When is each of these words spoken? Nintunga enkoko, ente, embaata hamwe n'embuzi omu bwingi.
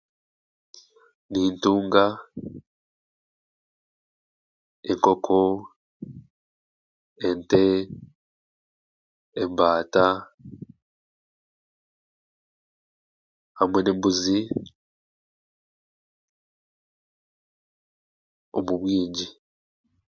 Nintunga 1.31 2.03
enkoko, 4.89 5.39
ente, 7.27 7.61
embaata 9.41 10.05
hamwe 13.59 13.79
n'embuzi 13.81 14.39
omu 18.57 18.73
bwingi. 18.81 19.27